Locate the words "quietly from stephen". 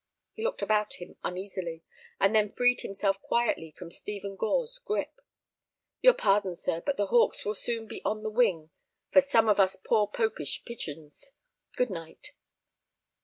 3.21-4.35